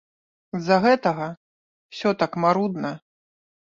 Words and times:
З-за 0.59 0.77
гэтага 0.85 1.27
ўсё 1.91 2.09
так 2.25 2.31
марудна. 2.47 2.91